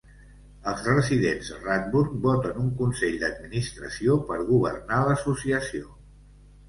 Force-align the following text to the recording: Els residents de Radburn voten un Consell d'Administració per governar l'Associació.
Els 0.69 0.79
residents 0.91 1.51
de 1.51 1.57
Radburn 1.65 2.17
voten 2.25 2.59
un 2.65 2.71
Consell 2.81 3.19
d'Administració 3.25 4.17
per 4.31 4.41
governar 4.51 5.03
l'Associació. 5.11 5.93